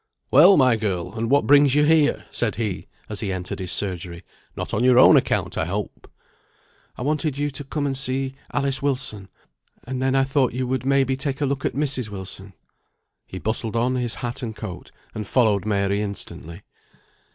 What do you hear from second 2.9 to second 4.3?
as he entered his surgery.